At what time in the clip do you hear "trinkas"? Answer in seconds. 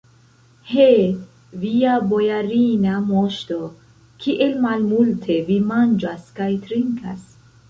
6.67-7.31